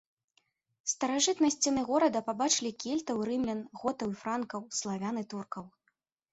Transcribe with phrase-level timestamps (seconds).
[0.93, 5.65] Старажытныя сцены горада пабачылі кельтаў і рымлян, готаў і франкаў, славян і туркаў.